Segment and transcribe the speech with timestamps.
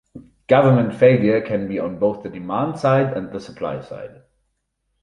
[0.47, 4.23] Government failure can be on both the demand side and the supply side.